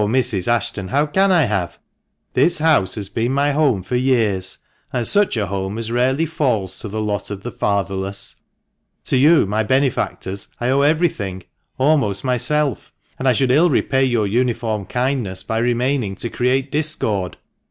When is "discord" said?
16.71-17.37